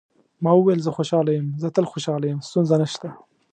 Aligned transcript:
ما 0.43 0.51
وویل: 0.55 0.79
زه 0.85 0.91
خوشاله 0.97 1.31
یم، 1.37 1.47
زه 1.61 1.67
تل 1.75 1.85
خوشاله 1.91 2.25
یم، 2.29 2.39
ستونزه 2.47 2.75
نشته. 2.81 3.07